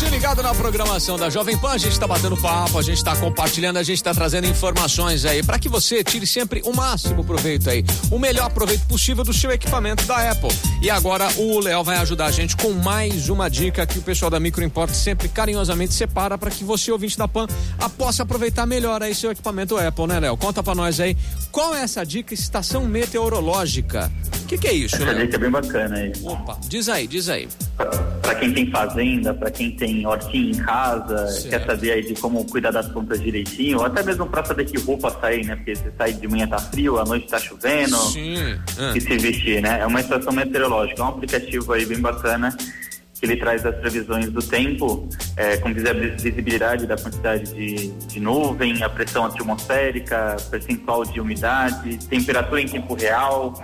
ligado 0.00 0.42
na 0.42 0.54
programação 0.54 1.18
da 1.18 1.28
Jovem 1.28 1.56
Pan, 1.56 1.72
a 1.72 1.78
gente 1.78 1.92
está 1.92 2.06
batendo 2.06 2.36
papo, 2.36 2.78
a 2.78 2.82
gente 2.82 2.96
está 2.96 3.14
compartilhando, 3.14 3.76
a 3.76 3.82
gente 3.82 3.96
está 3.96 4.14
trazendo 4.14 4.46
informações 4.46 5.24
aí 5.24 5.42
para 5.42 5.58
que 5.58 5.68
você 5.68 6.02
tire 6.02 6.26
sempre 6.26 6.62
o 6.64 6.74
máximo 6.74 7.22
proveito 7.22 7.68
aí, 7.68 7.84
o 8.10 8.18
melhor 8.18 8.50
proveito 8.50 8.86
possível 8.86 9.22
do 9.22 9.34
seu 9.34 9.50
equipamento 9.50 10.04
da 10.04 10.30
Apple. 10.30 10.50
E 10.80 10.88
agora 10.88 11.28
o 11.36 11.60
Léo 11.60 11.84
vai 11.84 11.96
ajudar 11.98 12.26
a 12.26 12.30
gente 12.30 12.56
com 12.56 12.72
mais 12.72 13.28
uma 13.28 13.50
dica 13.50 13.86
que 13.86 13.98
o 13.98 14.02
pessoal 14.02 14.30
da 14.30 14.40
Micro 14.40 14.64
Import 14.64 14.92
sempre 14.94 15.28
carinhosamente 15.28 15.92
separa 15.92 16.38
para 16.38 16.50
que 16.50 16.64
você 16.64 16.90
ouvinte 16.90 17.18
da 17.18 17.28
Pan 17.28 17.46
possa 17.98 18.22
aproveitar 18.22 18.64
melhor 18.66 19.02
aí 19.02 19.14
seu 19.14 19.30
equipamento 19.30 19.76
Apple, 19.76 20.06
né, 20.06 20.20
Léo? 20.20 20.36
Conta 20.36 20.62
para 20.62 20.74
nós 20.74 21.00
aí, 21.00 21.16
qual 21.50 21.74
é 21.74 21.82
essa 21.82 22.04
dica 22.04 22.32
estação 22.32 22.86
meteorológica? 22.86 24.10
O 24.42 24.46
que, 24.46 24.56
que, 24.56 24.68
é 24.68 24.72
isso, 24.72 24.96
Essa 24.96 25.14
dica 25.14 25.36
é 25.36 25.38
bem 25.38 25.50
bacana 25.50 25.96
aí. 25.96 26.12
Opa, 26.22 26.58
diz 26.66 26.88
aí, 26.88 27.06
diz 27.06 27.28
aí. 27.28 27.48
Para 28.32 28.40
quem 28.40 28.52
tem 28.52 28.70
fazenda, 28.70 29.34
para 29.34 29.50
quem 29.50 29.70
tem 29.72 30.06
hortinha 30.06 30.52
em 30.52 30.54
casa, 30.54 31.26
certo. 31.26 31.50
quer 31.50 31.66
saber 31.66 31.92
aí 31.92 32.02
de 32.02 32.14
como 32.14 32.44
cuidar 32.46 32.70
das 32.70 32.88
plantas 32.88 33.20
direitinho, 33.20 33.78
ou 33.78 33.84
até 33.84 34.02
mesmo 34.02 34.26
para 34.26 34.42
saber 34.42 34.64
que 34.64 34.78
roupa 34.80 35.10
sair, 35.20 35.44
né? 35.44 35.54
Porque 35.54 35.76
você 35.76 35.92
sai 35.98 36.14
de 36.14 36.26
manhã 36.26 36.46
tá 36.46 36.58
frio, 36.58 36.98
à 36.98 37.04
noite 37.04 37.28
tá 37.28 37.38
chovendo. 37.38 37.96
Sim. 37.96 38.58
E 38.94 39.00
se 39.00 39.18
vestir, 39.18 39.60
né? 39.60 39.80
É 39.80 39.86
uma 39.86 40.00
estação 40.00 40.32
meteorológica, 40.32 41.02
é 41.02 41.04
um 41.04 41.08
aplicativo 41.08 41.72
aí 41.74 41.84
bem 41.84 42.00
bacana 42.00 42.56
ele 43.22 43.36
traz 43.36 43.64
as 43.64 43.76
previsões 43.76 44.28
do 44.30 44.42
tempo, 44.42 45.08
é, 45.36 45.56
com 45.58 45.72
visibilidade 45.72 46.86
da 46.86 46.96
quantidade 46.96 47.54
de, 47.54 47.88
de 47.88 48.20
nuvem, 48.20 48.82
a 48.82 48.88
pressão 48.88 49.24
atmosférica, 49.24 50.36
percentual 50.50 51.04
de 51.04 51.20
umidade, 51.20 51.98
temperatura 52.08 52.60
em 52.60 52.66
tempo 52.66 52.94
real, 52.94 53.54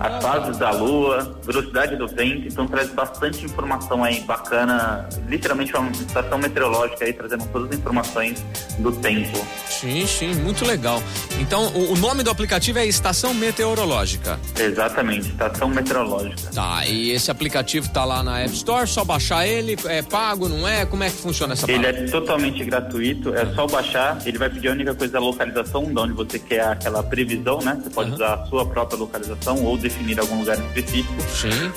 as 0.00 0.22
fases 0.22 0.58
da 0.58 0.72
lua, 0.72 1.40
velocidade 1.44 1.94
do 1.96 2.08
vento, 2.08 2.48
então 2.48 2.66
traz 2.66 2.90
bastante 2.90 3.44
informação 3.44 4.02
aí 4.02 4.20
bacana, 4.22 5.08
literalmente 5.28 5.74
uma 5.76 5.90
estação 5.92 6.38
meteorológica 6.38 7.04
aí 7.04 7.12
trazendo 7.12 7.46
todas 7.52 7.70
as 7.70 7.78
informações 7.78 8.44
do 8.80 8.90
tempo. 8.90 9.38
Sim, 9.68 10.06
sim, 10.06 10.34
muito 10.34 10.64
legal. 10.64 11.00
Então, 11.38 11.68
o, 11.68 11.92
o 11.92 11.96
nome 11.96 12.24
do 12.24 12.30
aplicativo 12.30 12.80
é 12.80 12.86
Estação 12.86 13.32
Meteorológica. 13.32 14.40
Exatamente, 14.58 15.28
Estação 15.28 15.68
Meteorológica. 15.68 16.50
Tá, 16.52 16.84
e 16.86 17.12
esse 17.12 17.30
aplicativo 17.30 17.88
tá 17.90 18.04
lá 18.04 18.22
na 18.22 18.40
App 18.40 18.54
Store, 18.54 18.88
só 18.88 19.03
baixar 19.04 19.46
ele? 19.46 19.76
É 19.86 20.02
pago, 20.02 20.48
não 20.48 20.66
é? 20.66 20.84
Como 20.86 21.02
é 21.02 21.10
que 21.10 21.16
funciona 21.16 21.52
essa 21.54 21.70
Ele 21.70 21.86
é 21.86 21.92
totalmente 22.04 22.64
gratuito, 22.64 23.34
é 23.34 23.46
só 23.54 23.66
baixar. 23.66 24.18
Ele 24.24 24.38
vai 24.38 24.50
pedir 24.50 24.68
a 24.68 24.72
única 24.72 24.94
coisa 24.94 25.18
a 25.18 25.20
localização, 25.20 25.84
de 25.84 25.98
onde 25.98 26.12
você 26.12 26.38
quer 26.38 26.66
aquela 26.66 27.02
previsão, 27.02 27.58
né? 27.60 27.78
Você 27.82 27.90
pode 27.90 28.10
uhum. 28.10 28.16
usar 28.16 28.34
a 28.34 28.46
sua 28.46 28.66
própria 28.66 28.98
localização 28.98 29.62
ou 29.64 29.76
definir 29.76 30.18
algum 30.18 30.38
lugar 30.38 30.58
específico 30.58 31.14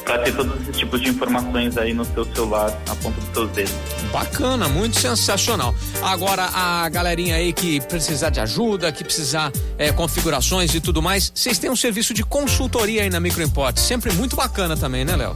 para 0.04 0.20
ter 0.20 0.36
todos 0.36 0.62
esses 0.62 0.78
tipos 0.78 1.02
de 1.02 1.10
informações 1.10 1.78
aí 1.78 1.94
no 1.94 2.06
seu 2.06 2.26
celular, 2.34 2.72
na 2.88 2.96
ponta 2.96 3.20
dos 3.20 3.34
seus 3.34 3.52
dedos. 3.52 3.74
Bacana, 4.12 4.68
muito 4.68 5.00
sensacional. 5.00 5.76
Agora, 6.02 6.50
a 6.54 6.88
galerinha 6.90 7.36
aí 7.36 7.54
que 7.54 7.82
precisar 7.82 8.30
de 8.30 8.40
ajuda, 8.40 8.92
que 8.92 9.04
precisar 9.04 9.52
é, 9.78 9.92
configurações 9.92 10.74
e 10.74 10.80
tudo 10.80 11.02
mais, 11.02 11.32
vocês 11.34 11.60
têm 11.60 11.70
um 11.70 11.76
serviço 11.76 12.14
de 12.14 12.24
consultoria 12.24 13.04
aí 13.04 13.10
na 13.10 13.20
Microimport, 13.20 13.78
sempre 13.78 14.12
muito 14.14 14.36
bacana 14.36 14.76
também, 14.76 15.04
né, 15.04 15.16
Léo? 15.16 15.36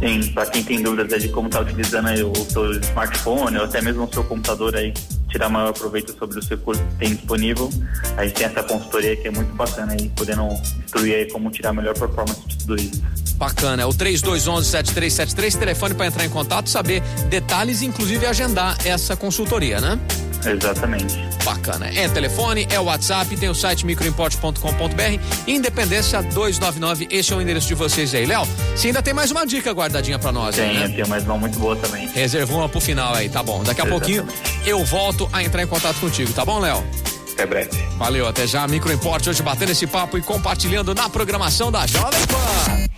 Sim, 0.00 0.32
para 0.32 0.46
quem 0.46 0.64
tem 0.64 0.82
dúvidas 0.82 1.22
de 1.22 1.28
como 1.28 1.48
está 1.48 1.60
utilizando 1.60 2.08
o 2.30 2.50
seu 2.50 2.72
smartphone 2.80 3.58
ou 3.58 3.64
até 3.64 3.82
mesmo 3.82 4.04
o 4.04 4.12
seu 4.12 4.24
computador 4.24 4.74
aí, 4.74 4.94
tirar 5.28 5.50
maior 5.50 5.74
proveito 5.74 6.16
sobre 6.18 6.38
os 6.38 6.48
recursos 6.48 6.82
que 6.82 6.94
tem 6.94 7.14
disponível, 7.14 7.70
a 8.16 8.24
gente 8.24 8.34
tem 8.34 8.46
essa 8.46 8.62
consultoria 8.62 9.14
que 9.14 9.28
é 9.28 9.30
muito 9.30 9.54
bacana 9.54 9.92
aí, 9.92 10.10
podendo 10.16 10.48
instruir 10.82 11.16
aí 11.16 11.30
como 11.30 11.50
tirar 11.50 11.70
a 11.70 11.72
melhor 11.74 11.92
performance 11.92 12.40
de 12.48 12.56
tudo 12.58 12.76
isso. 12.76 13.02
Bacana, 13.36 13.82
é 13.82 13.86
o 13.86 13.90
3211-7373, 13.90 15.58
telefone 15.58 15.94
para 15.94 16.06
entrar 16.06 16.24
em 16.24 16.30
contato, 16.30 16.70
saber 16.70 17.02
detalhes 17.28 17.82
e 17.82 17.86
inclusive 17.86 18.26
agendar 18.26 18.76
essa 18.86 19.14
consultoria, 19.14 19.80
né? 19.80 19.98
Exatamente. 20.44 21.18
Bacana. 21.44 21.88
É 21.88 22.08
telefone, 22.08 22.66
é 22.70 22.78
WhatsApp, 22.78 23.36
tem 23.36 23.48
o 23.48 23.54
site 23.54 23.84
microimport.com.br. 23.86 25.20
Independência 25.46 26.22
299, 26.22 27.08
esse 27.10 27.32
é 27.32 27.36
o 27.36 27.40
endereço 27.40 27.68
de 27.68 27.74
vocês 27.74 28.14
aí. 28.14 28.26
Léo, 28.26 28.46
você 28.74 28.88
ainda 28.88 29.02
tem 29.02 29.14
mais 29.14 29.30
uma 29.30 29.46
dica 29.46 29.72
guardadinha 29.72 30.18
pra 30.18 30.32
nós, 30.32 30.56
tem, 30.56 30.74
né? 30.74 30.88
Tem, 30.88 31.06
mais 31.06 31.24
uma 31.24 31.36
muito 31.38 31.58
boa 31.58 31.76
também. 31.76 32.08
Reservou 32.08 32.58
uma 32.58 32.68
pro 32.68 32.80
final 32.80 33.14
aí, 33.14 33.28
tá 33.28 33.42
bom. 33.42 33.62
Daqui 33.62 33.80
a 33.80 33.84
Exatamente. 33.84 34.22
pouquinho 34.22 34.28
eu 34.66 34.84
volto 34.84 35.28
a 35.32 35.42
entrar 35.42 35.62
em 35.62 35.66
contato 35.66 35.98
contigo, 36.00 36.32
tá 36.32 36.44
bom, 36.44 36.58
Léo? 36.58 36.84
Até 37.32 37.46
breve. 37.46 37.70
Valeu, 37.96 38.28
até 38.28 38.46
já. 38.46 38.66
Microimport 38.68 39.26
hoje 39.26 39.42
batendo 39.42 39.72
esse 39.72 39.86
papo 39.86 40.18
e 40.18 40.22
compartilhando 40.22 40.94
na 40.94 41.08
programação 41.08 41.72
da 41.72 41.86
Jovem 41.86 42.20
Pan. 42.26 42.89